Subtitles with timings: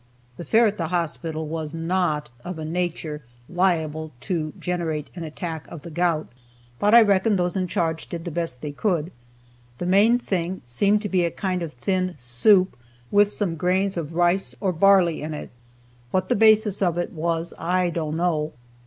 [0.37, 5.67] The fare at the hospital was not of a nature liable to generate an attack
[5.67, 6.25] of the gout,
[6.79, 9.11] but I reckon those in charge did the best they could.
[9.77, 12.75] The main thing seemed to be a kind of thin soup,
[13.11, 15.51] with some grains of rice, or barley, in it.
[16.09, 18.53] What the basis of it was I don't know.